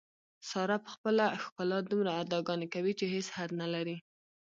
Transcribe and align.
ساره 0.49 0.77
په 0.85 0.89
خپله 0.95 1.25
ښکلا 1.43 1.79
دومره 1.91 2.11
اداګانې 2.23 2.67
کوي، 2.73 2.93
چې 2.99 3.05
هېڅ 3.13 3.27
حد 3.37 3.49
نه 3.61 3.67
لري. 3.73 3.97